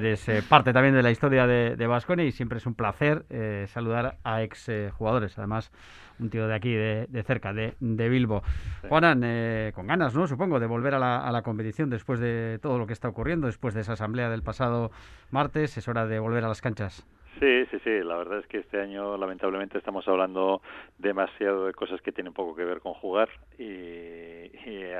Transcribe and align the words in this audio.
Eres 0.00 0.26
eh, 0.30 0.42
parte 0.42 0.72
también 0.72 0.94
de 0.94 1.02
la 1.02 1.10
historia 1.10 1.46
de 1.46 1.86
Vasconia 1.86 2.24
y 2.24 2.32
siempre 2.32 2.56
es 2.56 2.64
un 2.64 2.74
placer 2.74 3.26
eh, 3.28 3.66
saludar 3.68 4.16
a 4.24 4.42
ex 4.42 4.70
eh, 4.70 4.90
jugadores. 4.96 5.36
Además, 5.36 5.70
un 6.18 6.30
tío 6.30 6.48
de 6.48 6.54
aquí, 6.54 6.72
de, 6.72 7.22
cerca, 7.26 7.52
de, 7.52 7.74
Bilbo. 7.80 8.42
Juanan, 8.88 9.20
con 9.72 9.86
ganas, 9.86 10.14
¿no? 10.14 10.26
Supongo, 10.26 10.58
de 10.58 10.64
volver 10.64 10.94
a 10.94 10.98
la, 10.98 11.18
a 11.18 11.30
la 11.32 11.42
competición 11.42 11.90
después 11.90 12.18
de 12.18 12.58
todo 12.62 12.78
lo 12.78 12.86
que 12.86 12.94
está 12.94 13.08
ocurriendo, 13.08 13.46
después 13.46 13.74
de 13.74 13.82
esa 13.82 13.92
asamblea 13.92 14.30
del 14.30 14.42
pasado 14.42 14.90
martes. 15.30 15.76
Es 15.76 15.86
hora 15.86 16.06
de 16.06 16.18
volver 16.18 16.44
a 16.44 16.48
las 16.48 16.62
canchas. 16.62 17.06
Sí, 17.38 17.66
sí, 17.70 17.78
sí. 17.84 18.00
La 18.02 18.16
verdad 18.16 18.40
es 18.40 18.46
que 18.46 18.58
este 18.58 18.80
año, 18.80 19.16
lamentablemente, 19.16 19.78
estamos 19.78 20.06
hablando 20.08 20.60
demasiado 20.98 21.66
de 21.66 21.72
cosas 21.72 22.00
que 22.02 22.12
tienen 22.12 22.32
poco 22.32 22.54
que 22.54 22.64
ver 22.64 22.80
con 22.80 22.94
jugar 22.94 23.28
y, 23.58 24.40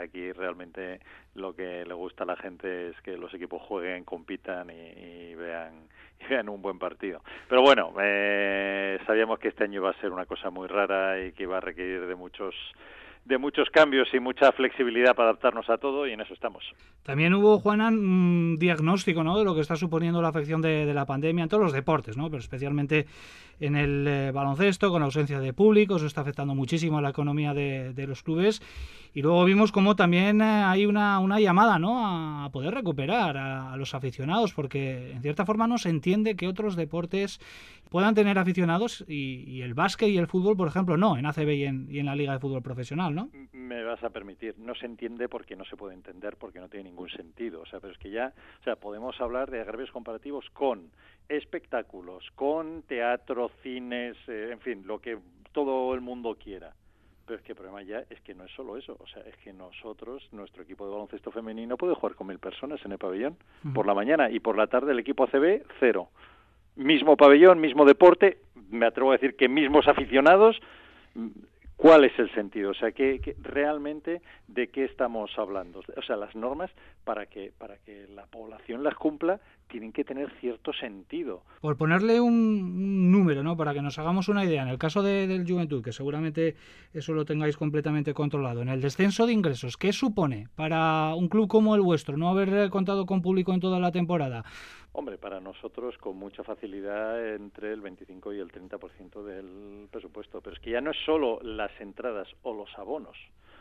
aquí 0.01 0.33
realmente 0.33 1.01
lo 1.35 1.55
que 1.55 1.85
le 1.85 1.95
gusta 1.95 2.25
a 2.25 2.27
la 2.27 2.37
gente 2.37 2.89
es 2.89 3.01
que 3.03 3.17
los 3.19 3.33
equipos 3.35 3.61
jueguen, 3.63 4.05
compitan 4.05 4.71
y, 4.71 5.35
vean 5.35 5.89
vean 6.29 6.49
un 6.49 6.63
buen 6.63 6.79
partido. 6.79 7.23
Pero 7.49 7.63
bueno, 7.63 7.93
eh, 8.01 8.99
sabíamos 9.07 9.39
que 9.39 9.49
este 9.49 9.65
año 9.65 9.81
iba 9.81 9.91
a 9.91 10.01
ser 10.01 10.11
una 10.11 10.27
cosa 10.27 10.51
muy 10.51 10.69
rara 10.69 11.21
y 11.21 11.33
que 11.33 11.45
iba 11.45 11.57
a 11.57 11.61
requerir 11.61 12.07
de 12.07 12.15
muchos 12.15 12.55
de 13.25 13.39
muchos 13.39 13.71
cambios 13.71 14.09
y 14.13 14.21
mucha 14.21 14.51
flexibilidad 14.53 15.15
para 15.15 15.31
adaptarnos 15.31 15.69
a 15.71 15.79
todo 15.79 16.07
y 16.07 16.13
en 16.13 16.21
eso 16.21 16.35
estamos. 16.35 16.65
También 17.03 17.35
hubo, 17.35 17.59
Juana, 17.59 17.89
un 17.89 18.57
diagnóstico 18.59 19.23
¿no? 19.23 19.39
de 19.39 19.45
lo 19.45 19.55
que 19.55 19.61
está 19.61 19.77
suponiendo 19.77 20.21
la 20.21 20.29
afección 20.29 20.61
de, 20.63 20.93
la 20.93 21.07
pandemia 21.07 21.45
en 21.45 21.49
todos 21.49 21.63
los 21.63 21.73
deportes, 21.73 22.17
¿no? 22.17 22.29
pero 22.29 22.41
especialmente 22.41 23.07
en 23.61 23.77
el 23.77 24.07
eh, 24.09 24.31
baloncesto, 24.33 24.91
con 24.91 25.03
ausencia 25.03 25.39
de 25.39 25.53
público, 25.53 25.97
eso 25.97 26.07
está 26.07 26.23
afectando 26.23 26.55
muchísimo 26.55 26.99
a 26.99 27.03
la 27.03 27.11
economía 27.11 27.53
de, 27.55 28.07
los 28.07 28.23
clubes. 28.23 28.63
Y 29.13 29.23
luego 29.23 29.45
vimos 29.45 29.71
cómo 29.73 29.97
también 29.97 30.41
eh, 30.41 30.45
hay 30.45 30.87
una, 30.87 31.19
una 31.19 31.41
llamada 31.41 31.79
¿no? 31.79 32.45
a 32.45 32.51
poder 32.51 32.75
recuperar 32.75 33.37
a, 33.37 33.77
los 33.77 33.95
aficionados, 33.95 34.55
porque 34.55 35.13
en 35.13 35.23
cierta 35.23 35.45
forma 35.45 35.67
no 35.67 35.79
se 35.79 35.91
entiende 35.91 36.37
que 36.37 36.49
otros 36.49 36.77
deportes 36.77 37.41
puedan 37.91 38.15
tener 38.15 38.39
aficionados 38.39 39.05
y, 39.09 39.61
el 39.61 39.75
básquet 39.75 40.09
y 40.09 40.17
el 40.17 40.27
fútbol, 40.27 40.57
por 40.57 40.69
ejemplo, 40.69 40.97
no, 40.97 41.17
en 41.19 41.27
ACB 41.27 41.51
y 41.51 41.65
en, 41.65 41.89
y 41.91 41.99
en 41.99 42.07
la 42.07 42.15
Liga 42.15 42.33
de 42.33 42.39
Fútbol 42.39 42.63
Profesional, 42.63 43.10
¿no? 43.11 43.29
Me 43.53 43.83
vas 43.83 44.03
a 44.03 44.11
permitir, 44.11 44.59
no 44.59 44.75
se 44.75 44.87
entiende 44.87 45.29
porque 45.29 45.57
no 45.57 45.65
se 45.65 45.77
puede 45.77 45.95
entender, 45.95 46.37
porque 46.37 46.61
no 46.61 46.69
tiene 46.69 46.91
ningún 46.91 47.09
sentido. 47.11 47.63
O 47.63 47.67
sea, 47.67 47.81
pero 47.81 47.93
es 47.93 47.99
que 47.99 48.11
ya, 48.11 48.33
o 48.61 48.65
sea, 48.65 48.77
podemos 48.77 49.21
hablar 49.21 49.51
de 49.51 49.61
agravios 49.61 49.91
comparativos 49.91 50.49
con 50.51 50.91
espectáculos, 51.29 52.31
con 52.35 52.83
teatro, 52.83 53.51
cines, 53.63 54.17
eh, 54.29 54.51
en 54.53 54.61
fin, 54.61 54.87
lo 54.87 55.01
que 55.01 55.19
todo 55.53 55.95
el 55.95 56.01
mundo 56.01 56.37
quiera. 56.43 56.75
Pero 57.27 57.39
es 57.39 57.45
que 57.45 57.53
el 57.53 57.57
problema 57.57 57.83
ya 57.83 58.05
es 58.11 58.21
que 58.23 58.35
no 58.35 58.45
es 58.45 58.51
solo 58.53 58.77
eso, 58.77 58.97
o 58.99 59.07
sea, 59.07 59.23
es 59.23 59.37
que 59.37 59.53
nosotros, 59.53 60.29
nuestro 60.33 60.65
equipo 60.65 60.85
de 60.85 60.93
baloncesto 60.93 61.31
femenino 61.31 61.77
puede 61.77 61.95
jugar 61.95 62.17
con 62.17 62.27
mil 62.27 62.41
personas 62.41 62.85
en 62.85 62.91
el 62.91 62.99
pabellón 62.99 63.37
por 63.73 63.87
la 63.87 63.95
mañana 63.95 64.29
y 64.31 64.41
por 64.41 64.57
la 64.57 64.67
tarde 64.67 64.91
el 64.91 64.99
equipo 64.99 65.25
ACB 65.25 65.63
cero. 65.79 66.09
Mismo 66.75 67.17
pabellón, 67.17 67.61
mismo 67.61 67.85
deporte, 67.85 68.39
me 68.71 68.87
atrevo 68.87 69.11
a 69.11 69.15
decir 69.15 69.37
que 69.37 69.49
mismos 69.49 69.87
aficionados, 69.87 70.61
¿Cuál 71.81 72.05
es 72.05 72.13
el 72.19 72.31
sentido? 72.35 72.73
O 72.73 72.75
sea, 72.75 72.93
que, 72.93 73.35
realmente 73.41 74.21
de 74.49 74.69
qué 74.69 74.85
estamos 74.85 75.31
hablando? 75.39 75.81
O 75.97 76.03
sea, 76.03 76.15
las 76.15 76.37
normas 76.37 76.71
para 77.05 77.25
que 77.25 77.53
para 77.57 77.79
que 77.79 78.07
la 78.15 78.27
población 78.27 78.85
las 78.85 78.95
cumpla 78.97 79.41
tienen 79.67 79.91
que 79.91 80.05
tener 80.05 80.31
cierto 80.43 80.75
sentido. 80.75 81.43
Por 81.63 81.79
ponerle 81.79 82.21
un, 82.21 83.11
número, 83.11 83.43
¿no? 83.43 83.57
Para 83.57 83.73
que 83.73 83.81
nos 83.81 83.99
hagamos 83.99 84.29
una 84.29 84.45
idea, 84.45 84.63
en 84.63 84.69
el 84.69 84.77
caso 84.77 85.03
de, 85.03 85.27
del 85.27 85.51
Juventud, 85.51 85.83
que 85.83 85.93
seguramente 85.93 86.55
eso 86.93 87.15
lo 87.15 87.25
tengáis 87.25 87.57
completamente 87.57 88.13
controlado, 88.13 88.61
en 88.61 88.69
el 88.69 88.83
descenso 88.83 89.27
de 89.27 89.33
ingresos, 89.33 89.79
¿qué 89.79 89.95
supone 89.95 90.49
para 90.57 91.15
un 91.15 91.29
club 91.29 91.49
como 91.49 91.75
el 91.77 91.81
vuestro 91.81 92.19
no 92.19 92.29
haber 92.29 92.69
contado 92.69 93.07
con 93.07 93.23
público 93.23 93.55
en 93.55 93.61
toda 93.61 93.81
la 93.81 93.91
temporada? 93.91 94.45
Hombre, 94.93 95.19
para 95.19 95.39
nosotros 95.39 95.97
con 95.99 96.17
mucha 96.17 96.43
facilidad 96.43 97.35
entre 97.35 97.73
el 97.73 97.81
25 97.81 98.33
y 98.33 98.41
el 98.41 98.51
30% 98.51 99.23
del 99.23 99.89
presupuesto. 99.91 100.41
Pero 100.41 100.57
es 100.57 100.63
que 100.63 100.71
ya 100.71 100.81
no 100.81 100.91
es 100.91 100.97
solo 101.05 101.39
las 101.43 101.71
entradas 101.81 102.29
o 102.43 102.53
los 102.53 102.77
abonos. 102.77 103.17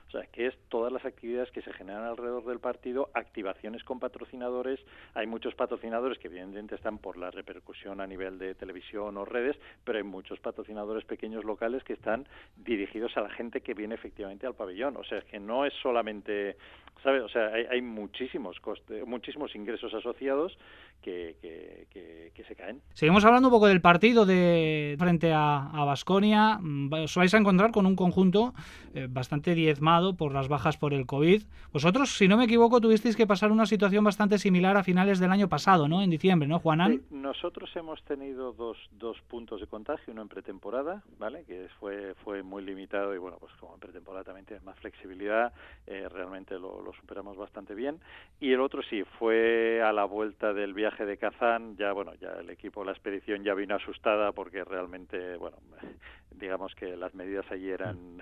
O 0.09 0.11
sea, 0.11 0.25
que 0.25 0.47
es 0.47 0.57
todas 0.69 0.91
las 0.91 1.05
actividades 1.05 1.51
que 1.51 1.61
se 1.61 1.71
generan 1.71 2.03
alrededor 2.03 2.43
del 2.43 2.59
partido, 2.59 3.11
activaciones 3.13 3.83
con 3.83 3.99
patrocinadores. 3.99 4.79
Hay 5.13 5.27
muchos 5.27 5.53
patrocinadores 5.53 6.17
que 6.17 6.29
evidentemente 6.29 6.73
están 6.73 6.97
por 6.97 7.15
la 7.15 7.29
repercusión 7.29 8.01
a 8.01 8.07
nivel 8.07 8.39
de 8.39 8.55
televisión 8.55 9.17
o 9.17 9.25
redes, 9.25 9.55
pero 9.83 9.99
hay 9.99 10.03
muchos 10.03 10.39
patrocinadores 10.39 11.05
pequeños 11.05 11.43
locales 11.43 11.83
que 11.83 11.93
están 11.93 12.27
dirigidos 12.57 13.15
a 13.17 13.21
la 13.21 13.29
gente 13.29 13.61
que 13.61 13.75
viene 13.75 13.93
efectivamente 13.93 14.47
al 14.47 14.55
pabellón. 14.55 14.97
O 14.97 15.03
sea, 15.03 15.19
es 15.19 15.25
que 15.25 15.39
no 15.39 15.63
es 15.63 15.75
solamente, 15.75 16.57
¿sabes? 17.03 17.21
O 17.21 17.29
sea, 17.29 17.53
hay, 17.53 17.81
muchísimos 17.83 18.59
costes, 18.61 19.05
muchísimos 19.05 19.53
ingresos 19.53 19.93
asociados 19.93 20.57
que, 21.01 21.35
que, 21.41 22.43
se 22.47 22.55
caen. 22.55 22.81
Seguimos 22.93 23.25
hablando 23.25 23.49
un 23.49 23.53
poco 23.53 23.67
del 23.67 23.81
partido 23.81 24.25
de 24.25 24.95
frente 24.97 25.31
a 25.33 25.83
Basconia. 25.85 26.59
Os 26.91 27.13
vais 27.15 27.33
a 27.33 27.37
encontrar 27.37 27.71
con 27.71 27.85
un 27.85 27.95
conjunto 27.95 28.53
eh, 28.93 29.07
bastante 29.09 29.53
diezmado 29.53 30.15
por 30.15 30.33
las 30.33 30.47
bajas 30.47 30.77
por 30.77 30.93
el 30.93 31.05
COVID. 31.05 31.43
Vosotros, 31.71 32.17
si 32.17 32.27
no 32.27 32.37
me 32.37 32.45
equivoco, 32.45 32.81
tuvisteis 32.81 33.15
que 33.15 33.27
pasar 33.27 33.51
una 33.51 33.65
situación 33.65 34.03
bastante 34.03 34.39
similar 34.39 34.77
a 34.77 34.83
finales 34.83 35.19
del 35.19 35.31
año 35.31 35.47
pasado, 35.47 35.87
¿no? 35.87 36.01
En 36.01 36.09
diciembre, 36.09 36.47
¿no, 36.47 36.59
Juanán? 36.59 37.01
nosotros 37.11 37.69
hemos 37.75 38.01
tenido 38.03 38.53
dos, 38.53 38.77
dos 38.91 39.21
puntos 39.27 39.61
de 39.61 39.67
contagio, 39.67 40.13
uno 40.13 40.23
en 40.23 40.27
pretemporada, 40.27 41.03
¿vale? 41.19 41.43
Que 41.45 41.67
fue, 41.79 42.15
fue 42.23 42.41
muy 42.41 42.63
limitado 42.63 43.13
y, 43.13 43.19
bueno, 43.19 43.37
pues 43.39 43.53
como 43.59 43.75
en 43.75 43.79
pretemporada 43.79 44.23
también 44.23 44.45
tiene 44.45 44.63
más 44.63 44.77
flexibilidad, 44.79 45.53
eh, 45.85 46.07
realmente 46.09 46.57
lo, 46.57 46.91
superamos 46.99 47.37
bastante 47.37 47.75
bien. 47.75 47.99
Y 48.39 48.51
el 48.51 48.61
otro 48.61 48.81
sí, 48.89 49.03
fue 49.19 49.81
a 49.83 49.93
la 49.93 50.05
vuelta 50.05 50.53
del 50.53 50.73
viaje 50.73 50.88
de 50.97 51.17
Kazán, 51.17 51.77
ya, 51.77 51.93
bueno, 51.93 52.13
ya 52.15 52.31
el 52.39 52.49
equipo, 52.49 52.83
la 52.83 52.91
expedición 52.91 53.43
ya 53.43 53.53
vino 53.53 53.75
asustada 53.75 54.31
porque 54.31 54.63
realmente, 54.63 55.37
bueno, 55.37 55.57
digamos 56.31 56.73
que 56.75 56.97
las 56.97 57.13
medidas 57.13 57.45
allí 57.51 57.69
eran 57.69 58.21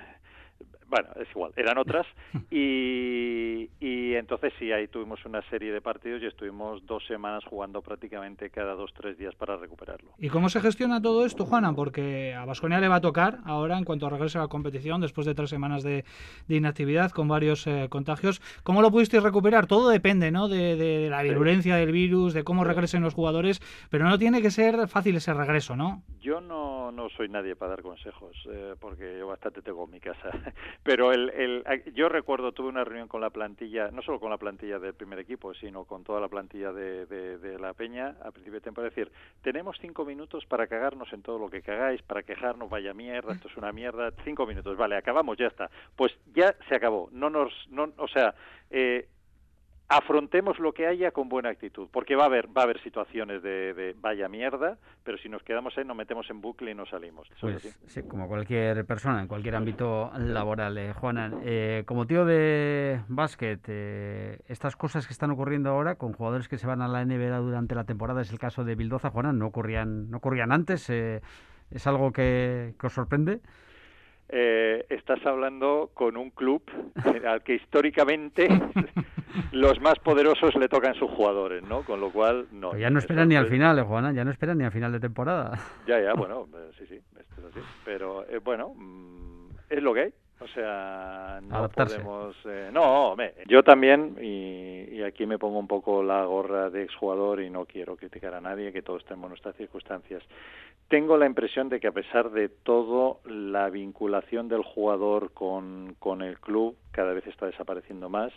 bueno, 0.90 1.10
es 1.20 1.30
igual, 1.32 1.52
eran 1.56 1.78
otras. 1.78 2.06
Y, 2.50 3.70
y 3.80 4.16
entonces 4.16 4.54
sí, 4.58 4.72
ahí 4.72 4.88
tuvimos 4.88 5.24
una 5.26 5.42
serie 5.50 5.72
de 5.72 5.82
partidos 5.82 6.22
y 6.22 6.28
estuvimos 6.28 6.86
dos 6.86 7.06
semanas 7.06 7.44
jugando 7.46 7.82
prácticamente 7.82 8.50
cada 8.50 8.74
dos, 8.74 8.94
tres 8.96 9.18
días 9.18 9.36
para 9.36 9.58
recuperarlo. 9.58 10.12
¿Y 10.18 10.30
cómo 10.30 10.50
se 10.50 10.62
gestiona 10.62 11.02
todo 11.02 11.26
esto, 11.26 11.46
Juana? 11.46 11.74
Porque 11.74 12.34
a 12.34 12.46
Vasconia 12.46 12.80
le 12.80 12.88
va 12.88 12.96
a 12.96 13.02
tocar 13.02 13.40
ahora, 13.46 13.78
en 13.78 13.84
cuanto 13.84 14.10
regrese 14.10 14.38
a 14.38 14.42
la 14.42 14.48
competición, 14.48 15.02
después 15.02 15.28
de 15.28 15.36
tres 15.36 15.50
semanas 15.50 15.84
de, 15.84 16.06
inactividad 16.48 17.12
con 17.12 17.28
varios 17.28 17.68
eh, 17.68 17.88
contagios. 17.90 18.42
¿Cómo 18.64 18.82
lo 18.82 18.92
pudisteis 18.92 19.24
recuperar? 19.24 19.68
Todo 19.68 19.90
depende, 19.90 20.32
¿no? 20.32 20.48
De, 20.48 21.08
la 21.10 21.22
virulencia 21.22 21.76
del 21.76 21.92
virus, 21.92 22.34
de 22.34 22.44
cómo 22.44 22.64
regresen 22.64 23.04
los 23.04 23.14
jugadores, 23.14 23.60
pero 23.90 24.06
no 24.06 24.18
tiene 24.18 24.42
que 24.42 24.52
ser 24.52 24.88
fácil 24.88 25.18
ese 25.18 25.34
regreso, 25.34 25.76
¿no? 25.76 26.04
Yo 26.22 26.40
no, 26.40 26.92
no 26.92 27.10
soy 27.10 27.30
nadie 27.30 27.56
para 27.56 27.72
dar 27.72 27.82
consejos, 27.82 28.36
eh, 28.52 28.76
porque 28.80 29.18
yo 29.20 29.28
bastante 29.28 29.62
tengo 29.62 29.84
en 29.86 29.92
mi 29.92 30.00
casa. 30.00 30.30
Pero 30.84 31.12
el, 31.12 31.30
el, 31.32 31.94
yo 31.94 32.10
recuerdo, 32.10 32.52
tuve 32.52 32.70
una 32.70 32.84
reunión 32.84 33.08
con 33.08 33.22
la 33.22 33.30
plantilla, 33.30 33.90
no 33.92 34.02
solo 34.02 34.20
con 34.20 34.30
la 34.30 34.38
plantilla 34.38 34.80
del 34.80 34.94
primer 34.94 35.20
equipo, 35.20 35.54
sino 35.54 35.86
con 35.86 36.04
toda 36.04 36.20
la 36.20 36.28
plantilla 36.28 36.72
de, 36.72 37.06
de, 37.06 37.60
la 37.60 37.74
Peña 37.74 38.16
a 38.22 38.32
principio 38.32 38.60
de 38.60 38.62
temporada. 38.62 38.90
Es 38.90 38.96
decir, 38.96 39.12
tenemos 39.42 39.78
cinco 39.80 40.06
minutos 40.06 40.46
para 40.46 40.68
cagarnos 40.68 41.12
en 41.14 41.22
todo 41.22 41.40
lo 41.40 41.50
que 41.50 41.62
cagáis, 41.62 42.02
para 42.02 42.24
quejarnos, 42.24 42.70
vaya 42.70 42.94
mierda, 42.94 43.34
esto 43.34 43.48
es 43.48 43.58
una 43.58 43.72
mierda. 43.72 44.12
Cinco 44.24 44.46
minutos, 44.46 44.78
vale, 44.78 44.96
acabamos, 44.96 45.38
ya 45.38 45.48
está. 45.48 45.70
Pues 45.96 46.18
ya 46.34 46.56
se 46.68 46.76
acabó. 46.76 47.10
No 47.12 47.30
nos, 47.30 47.52
no, 47.70 47.92
o 47.98 48.08
sea, 48.08 48.36
eh, 48.70 49.08
afrontemos 49.90 50.60
lo 50.60 50.74
que 50.74 50.86
haya 50.86 51.12
con 51.12 51.30
buena 51.30 51.50
actitud, 51.50 51.88
porque 51.92 52.16
va 52.16 52.24
a 52.24 52.26
haber 52.26 52.48
va 52.48 52.62
a 52.62 52.64
haber 52.66 52.82
situaciones 52.84 53.42
de, 53.42 53.96
vaya 54.00 54.28
mierda, 54.28 54.78
pero 55.04 55.18
si 55.18 55.30
nos 55.30 55.44
quedamos 55.44 55.78
ahí 55.78 55.86
nos 55.86 55.96
metemos 55.96 56.30
en 56.30 56.42
bucle 56.42 56.72
y 56.72 56.76
no 56.76 56.86
salimos. 56.86 57.28
Pues, 57.40 57.78
sí, 57.88 58.04
como 58.04 58.28
cualquier 58.28 58.86
persona 58.86 59.22
en 59.22 59.28
cualquier 59.28 59.56
ámbito 59.56 60.12
laboral. 60.18 60.78
Eh, 60.78 60.94
Juana, 60.94 61.32
eh, 61.44 61.84
como 61.86 62.06
tío 62.06 62.26
de 62.26 63.02
básquet, 63.08 63.62
eh, 63.68 64.40
estas 64.48 64.76
cosas 64.76 65.08
que 65.08 65.14
están 65.14 65.32
ocurriendo 65.32 65.70
ahora 65.70 65.96
con 65.96 66.14
jugadores 66.14 66.50
que 66.50 66.58
se 66.58 66.68
van 66.68 66.82
a 66.82 66.88
la 66.88 67.06
NBA 67.06 67.38
durante 67.38 67.76
la 67.76 67.86
temporada, 67.86 68.22
es 68.22 68.32
el 68.32 68.40
caso 68.40 68.66
de 68.66 68.76
Bildoza, 68.76 69.10
Juana, 69.10 69.32
no 69.32 69.48
ocurrían 69.48 70.10
no 70.10 70.18
ocurrían 70.18 70.52
antes. 70.52 70.90
¿Es 70.90 71.86
algo 71.86 72.12
que, 72.12 72.76
que 72.80 72.88
os 72.88 72.94
sorprende? 72.94 73.42
Eh, 74.30 74.86
estás 74.90 75.26
hablando 75.26 75.92
con 75.94 76.18
un 76.18 76.32
club 76.32 76.64
al 77.28 77.44
que 77.44 77.56
históricamente 77.56 78.48
los 79.52 79.80
más 79.82 80.00
poderosos 80.00 80.56
le 80.56 80.68
tocan 80.68 80.94
sus 80.96 81.10
jugadores, 81.12 81.64
¿no? 81.64 81.84
Con 81.84 82.00
lo 82.02 82.12
cual, 82.12 82.48
no. 82.52 82.76
ya 82.78 82.90
no 82.90 83.00
esperan 83.00 83.30
ni 83.30 83.36
al 83.36 83.48
final, 83.48 83.80
eh, 83.80 83.84
Juana, 83.84 84.12
ya 84.12 84.24
no 84.24 84.32
esperan 84.32 84.58
ni 84.58 84.66
al 84.66 84.72
final 84.72 84.92
de 84.92 85.00
temporada. 85.00 85.60
Ya, 85.88 86.00
ya, 86.02 86.14
bueno, 86.18 86.48
eh, 86.54 86.72
sí, 86.78 86.86
sí, 86.88 86.96
esto 86.96 87.42
es 87.42 87.56
así. 87.56 87.60
Pero, 87.86 88.26
eh, 88.30 88.40
bueno, 88.40 88.74
mm, 88.76 89.50
es 89.70 89.82
lo 89.82 89.94
que 89.94 90.02
hay. 90.02 90.14
O 90.40 90.48
sea, 90.50 91.40
no 91.42 91.68
podemos... 91.70 92.36
Eh, 92.46 92.70
no, 92.72 93.16
yo 93.48 93.64
también, 93.64 94.16
y, 94.22 95.02
aquí 95.02 95.26
me 95.26 95.40
pongo 95.40 95.58
un 95.58 95.68
poco 95.68 96.04
la 96.04 96.24
gorra 96.26 96.70
de 96.70 96.84
exjugador 96.84 97.42
y 97.42 97.50
no 97.50 97.66
quiero 97.66 97.96
criticar 97.96 98.36
a 98.36 98.42
nadie, 98.42 98.72
que 98.72 98.84
todos 98.84 99.04
tenemos 99.06 99.30
nuestras 99.30 99.56
circunstancias. 99.56 100.24
Tengo 100.90 101.18
la 101.18 101.26
impresión 101.26 101.70
de 101.70 101.80
que 101.80 101.88
a 101.88 101.92
pesar 101.92 102.30
de 102.30 102.50
todo, 102.50 103.20
la 103.26 103.70
vinculación 103.70 104.48
del 104.48 104.62
jugador 104.62 105.34
con, 105.34 105.96
con 105.98 106.22
el 106.22 106.40
club 106.40 106.78
cada 106.92 107.14
vez 107.14 107.26
está 107.28 107.48
desapareciendo 107.48 108.08
más 108.08 108.32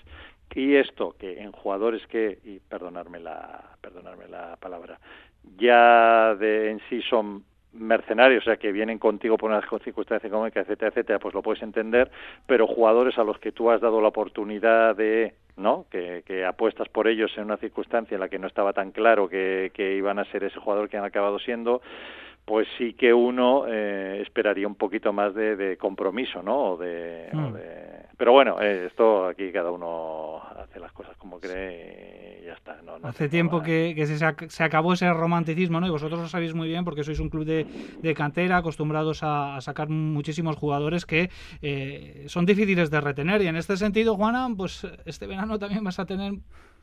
Y 0.54 0.76
esto, 0.76 1.14
que 1.18 1.40
en 1.40 1.52
jugadores 1.52 2.06
que, 2.06 2.38
y 2.44 2.60
perdonarme 2.60 3.20
la, 3.20 3.76
perdonarme 3.82 4.26
la 4.26 4.56
palabra, 4.56 4.98
ya 5.58 6.34
de 6.34 6.70
en 6.70 6.80
sí 6.88 7.02
son 7.02 7.44
mercenarios, 7.72 8.42
o 8.42 8.44
sea, 8.46 8.56
que 8.56 8.72
vienen 8.72 8.98
contigo 8.98 9.36
por 9.36 9.50
unas 9.50 9.64
circunstancias 9.84 10.24
económicas, 10.28 10.64
etcétera, 10.64 10.88
etcétera, 10.90 11.18
pues 11.18 11.34
lo 11.34 11.42
puedes 11.42 11.62
entender, 11.62 12.10
pero 12.46 12.66
jugadores 12.66 13.16
a 13.18 13.24
los 13.24 13.38
que 13.38 13.52
tú 13.52 13.70
has 13.70 13.80
dado 13.80 14.00
la 14.00 14.08
oportunidad 14.08 14.96
de, 14.96 15.34
¿no? 15.56 15.86
Que, 15.90 16.22
que 16.26 16.44
apuestas 16.44 16.88
por 16.88 17.06
ellos 17.06 17.30
en 17.36 17.44
una 17.44 17.56
circunstancia 17.58 18.14
en 18.14 18.20
la 18.20 18.28
que 18.28 18.38
no 18.38 18.46
estaba 18.48 18.72
tan 18.72 18.90
claro 18.90 19.28
que, 19.28 19.70
que 19.74 19.94
iban 19.94 20.18
a 20.18 20.24
ser 20.26 20.44
ese 20.44 20.58
jugador 20.58 20.88
que 20.88 20.96
han 20.96 21.04
acabado 21.04 21.38
siendo, 21.38 21.80
pues 22.44 22.66
sí 22.78 22.94
que 22.94 23.14
uno 23.14 23.66
eh, 23.68 24.20
esperaría 24.22 24.66
un 24.66 24.74
poquito 24.74 25.12
más 25.12 25.34
de, 25.34 25.54
de 25.54 25.76
compromiso, 25.76 26.42
¿no? 26.42 26.72
O 26.72 26.76
de, 26.76 27.28
o 27.32 27.36
Mm. 27.36 27.52
de... 27.52 28.00
Pero 28.16 28.32
bueno, 28.32 28.60
eh, 28.60 28.86
esto 28.86 29.26
aquí 29.26 29.50
cada 29.52 29.70
uno 29.70 30.42
hace 30.58 30.78
las 30.78 30.92
cosas 30.92 31.16
como 31.16 31.38
cree 31.40 32.29
y 32.29 32.29
ya 32.50 32.54
está. 32.54 32.82
No, 32.82 32.98
no 32.98 33.08
Hace 33.08 33.28
tiempo 33.28 33.62
que, 33.62 33.92
que 33.96 34.06
se, 34.06 34.16
ac- 34.24 34.48
se 34.48 34.62
acabó 34.64 34.92
ese 34.92 35.12
romanticismo, 35.12 35.80
¿no? 35.80 35.86
Y 35.86 35.90
vosotros 35.90 36.20
lo 36.20 36.28
sabéis 36.28 36.54
muy 36.54 36.68
bien 36.68 36.84
porque 36.84 37.04
sois 37.04 37.20
un 37.20 37.30
club 37.30 37.44
de, 37.44 37.66
de 38.02 38.14
cantera 38.14 38.56
acostumbrados 38.58 39.22
a, 39.22 39.56
a 39.56 39.60
sacar 39.60 39.88
muchísimos 39.88 40.56
jugadores 40.56 41.06
que 41.06 41.30
eh, 41.62 42.24
son 42.28 42.44
difíciles 42.46 42.90
de 42.90 43.00
retener. 43.00 43.40
Y 43.42 43.46
en 43.46 43.56
este 43.56 43.76
sentido, 43.76 44.16
Juana, 44.16 44.48
pues 44.56 44.86
este 45.04 45.26
verano 45.26 45.58
también 45.58 45.84
vas 45.84 45.98
a 45.98 46.06
tener 46.06 46.34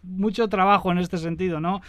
mucho 0.03 0.47
trabajo 0.47 0.91
en 0.91 0.99
este 0.99 1.17
sentido, 1.17 1.59
¿no? 1.59 1.81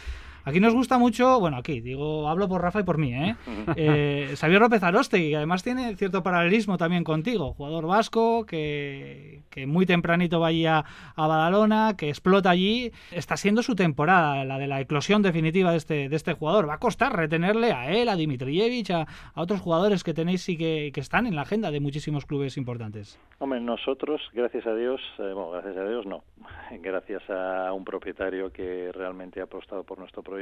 Aquí 0.45 0.61
nos 0.61 0.75
gusta 0.75 0.99
mucho, 0.99 1.41
bueno, 1.41 1.57
aquí 1.59 1.81
digo, 1.81 2.29
hablo 2.29 2.49
por 2.49 2.63
Rafa 2.63 2.81
y 2.81 2.85
por 2.85 2.99
mí, 2.99 3.15
¿eh? 3.15 3.37
eh 3.77 4.35
Xavier 4.37 4.61
López 4.61 4.83
Arostegui, 4.83 5.31
que 5.31 5.37
además 5.37 5.63
tiene 5.63 5.95
cierto 5.97 6.23
paralelismo 6.23 6.79
también 6.79 7.05
contigo, 7.05 7.53
jugador 7.53 7.87
vasco 7.87 8.47
que, 8.47 9.43
que 9.51 9.67
muy 9.67 9.87
tempranito 9.87 10.41
va 10.41 10.49
allí 10.49 10.67
a, 10.67 10.85
a 11.15 11.27
Badalona, 11.27 11.95
que 11.97 12.09
explota 12.09 12.51
allí, 12.51 12.93
está 13.11 13.37
siendo 13.37 13.63
su 13.63 13.75
temporada, 13.75 14.45
la 14.45 14.59
de 14.59 14.67
la 14.67 14.81
eclosión 14.81 15.23
definitiva 15.23 15.71
de 15.71 15.77
este, 15.77 16.09
de 16.09 16.17
este 16.17 16.35
jugador. 16.35 16.69
Va 16.69 16.75
a 16.75 16.79
costar 16.79 17.15
retenerle 17.15 17.73
a 17.73 17.91
él, 17.91 18.09
a 18.09 18.17
Dimitrievich, 18.17 18.91
a, 18.91 19.03
a 19.35 19.41
otros 19.41 19.61
jugadores 19.61 20.05
que 20.05 20.15
tenéis 20.15 20.49
y 20.49 20.57
que, 20.57 20.91
que 20.93 21.01
están 21.01 21.27
en 21.27 21.37
la 21.37 21.43
agenda 21.43 21.71
de 21.71 21.81
muchísimos 21.81 22.27
clubes 22.27 22.57
importantes. 22.57 23.19
Hombre, 23.39 23.61
nosotros, 23.61 24.21
gracias 24.33 24.67
a 24.67 24.75
Dios, 24.75 25.01
eh, 25.19 25.33
bueno, 25.33 25.51
gracias 25.51 25.77
a 25.77 25.89
Dios 25.89 26.07
no, 26.07 26.23
gracias 26.83 27.23
a 27.31 27.73
un 27.73 27.85
propietario 27.85 28.53
que 28.53 28.91
realmente 28.93 29.41
ha 29.41 29.45
apostado 29.45 29.85
por 29.85 29.99
nuestro 29.99 30.23
proyecto, 30.23 30.38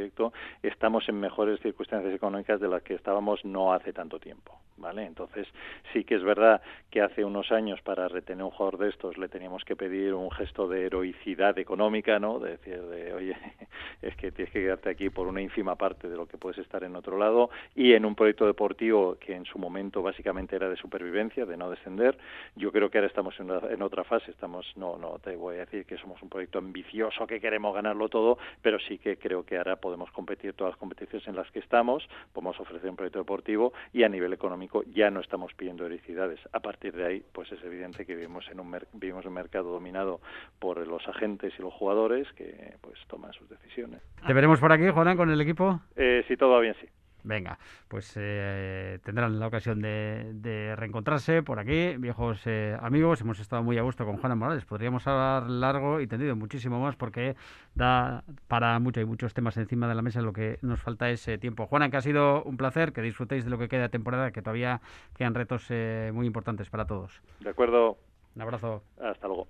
estamos 0.62 1.08
en 1.08 1.20
mejores 1.20 1.60
circunstancias 1.60 2.14
económicas 2.14 2.60
de 2.60 2.69
las 2.69 2.82
que 2.82 2.94
estábamos 2.94 3.44
no 3.44 3.72
hace 3.72 3.93
tanto 3.93 4.19
tiempo, 4.19 4.58
¿vale? 4.76 5.04
Entonces, 5.04 5.46
sí 5.93 6.04
que 6.04 6.16
es 6.16 6.22
verdad 6.22 6.60
que 6.90 7.00
hace 7.00 7.25
unos 7.25 7.52
años 7.52 7.81
para 7.82 8.08
retener 8.08 8.44
un 8.44 8.50
jugador 8.50 8.78
de 8.78 8.88
estos 8.88 9.19
le 9.19 9.28
teníamos 9.28 9.64
que 9.64 9.76
pedir 9.76 10.14
un 10.14 10.31
gesto 10.31 10.69
de 10.69 10.87
heroicidad 10.87 11.58
económica, 11.58 12.19
¿no? 12.19 12.38
De 12.38 12.52
decir, 12.52 12.81
de, 12.82 13.12
oye, 13.12 13.37
es 14.02 14.16
que 14.16 14.32
tienes 14.32 14.52
que 14.52 14.60
quedarte 14.60 14.90
aquí 14.90 15.10
por 15.10 15.26
una 15.26 15.40
ínfima 15.40 15.76
parte 15.76 16.08
de 16.08 16.16
lo 16.16 16.26
que 16.26 16.38
puedes 16.38 16.58
estar 16.58 16.82
en 16.84 16.96
otro 16.96 17.19
lado 17.19 17.50
y 17.75 17.93
en 17.93 18.04
un 18.04 18.14
proyecto 18.14 18.46
deportivo 18.46 19.16
que 19.19 19.34
en 19.34 19.44
su 19.44 19.58
momento 19.58 20.02
básicamente 20.02 20.56
era 20.56 20.69
de 20.69 20.76
supervivencia, 20.76 21.46
de 21.46 21.56
no 21.56 21.70
descender. 21.70 22.16
Yo 22.54 22.72
creo 22.72 22.90
que 22.90 22.98
ahora 22.98 23.08
estamos 23.08 23.38
en, 23.40 23.50
en 23.50 23.82
otra 23.82 24.04
fase, 24.04 24.31
estamos, 24.31 24.66
no, 24.76 24.96
no 24.98 25.19
te 25.19 25.37
voy 25.37 25.56
a 25.56 25.60
decir 25.60 25.84
que 25.84 25.96
somos 25.98 26.20
un 26.22 26.28
proyecto 26.28 26.58
ambicioso, 26.58 27.26
que 27.26 27.40
queremos 27.40 27.75
ganarlo 27.75 28.08
todo, 28.08 28.38
pero 28.62 28.78
sí 28.78 28.98
que 28.98 29.16
creo 29.16 29.44
que 29.44 29.56
ahora 29.58 29.75
podemos 29.76 30.11
competir 30.11 30.52
todas 30.55 30.73
las 30.73 30.78
competiciones 30.78 31.26
en 31.28 31.37
las 31.37 31.50
que 31.50 31.58
estamos, 31.58 32.08
podemos 32.32 32.58
ofrecer 32.61 32.88
un 32.90 32.96
proyecto 32.96 33.19
deportivo 33.19 33.73
y 33.93 34.02
a 34.02 34.08
nivel 34.08 34.32
económico 34.32 34.82
ya 34.84 35.11
no 35.11 35.20
estamos 35.20 35.52
pidiendo 35.55 35.87
heroicidades. 35.87 36.40
A 36.52 36.61
partir 36.61 36.94
de 36.94 37.06
ahí, 37.06 37.25
pues 37.32 37.50
es 37.52 37.62
evidente 37.64 38.05
que 38.06 38.14
vivimos 38.14 38.49
en 38.50 38.61
un, 38.61 38.70
mer- 38.70 38.88
vivimos 38.93 39.25
en 39.25 39.28
un 39.28 39.34
mercado 39.34 39.70
dominado 39.70 40.20
por 40.58 40.87
los 40.87 41.06
agentes 41.08 41.52
y 41.58 41.62
los 41.62 41.73
jugadores 41.75 42.26
que 42.32 42.75
pues 42.81 42.99
toman 43.08 43.32
sus 43.32 43.49
decisiones. 43.49 44.00
¿Te 44.26 44.32
veremos 44.32 44.61
por 44.61 44.73
aquí, 44.73 44.88
Juan, 44.88 45.17
con 45.17 45.31
el 45.31 45.40
equipo? 45.40 45.81
Eh, 45.96 46.25
si 46.29 46.37
todo 46.37 46.50
va 46.50 46.61
bien, 46.61 46.75
sí. 46.81 46.88
Venga, 47.26 47.58
pues 47.88 48.12
eh, 48.17 49.00
tendrán 49.02 49.40
la 49.40 49.49
ocasión 49.49 49.82
de, 49.82 50.31
de 50.34 50.76
reencontrarse 50.76 51.43
por 51.43 51.58
aquí, 51.58 51.96
viejos 51.99 52.40
eh, 52.46 52.76
amigos. 52.81 53.20
Hemos 53.20 53.40
estado 53.40 53.64
muy 53.64 53.76
a 53.78 53.82
gusto 53.82 54.06
con 54.06 54.17
Juana 54.19 54.37
Morales. 54.37 54.64
Podríamos 54.64 55.05
hablar 55.08 55.50
largo 55.50 56.00
y 56.00 56.06
tendido 56.06 56.37
muchísimo 56.37 56.81
más 56.81 56.94
porque 56.94 57.34
da 57.75 58.23
para 58.46 58.78
mucho. 58.78 59.00
Hay 59.00 59.06
muchos 59.06 59.34
temas 59.34 59.56
encima 59.56 59.88
de 59.88 59.96
la 59.96 60.02
mesa. 60.02 60.23
Lo 60.23 60.32
que 60.32 60.58
nos 60.62 60.81
falta 60.81 61.11
es 61.11 61.26
eh, 61.26 61.37
tiempo. 61.37 61.67
Juana, 61.67 61.90
que 61.90 61.96
ha 61.96 62.00
sido 62.00 62.44
un 62.44 62.56
placer, 62.56 62.93
que 62.93 63.02
disfrutéis 63.02 63.44
de 63.44 63.50
lo 63.50 63.58
que 63.58 63.69
queda 63.69 63.82
de 63.82 63.88
temporada, 63.88 64.31
que 64.31 64.40
todavía 64.40 64.81
quedan 65.17 65.34
retos 65.34 65.67
eh, 65.70 66.12
muy 66.14 66.26
importantes 66.29 66.70
para 66.70 66.87
todos. 66.87 67.20
De 67.40 67.50
acuerdo, 67.50 67.99
Un 68.37 68.43
abrazo. 68.43 68.84
hasta 69.02 69.26
luego. 69.26 69.44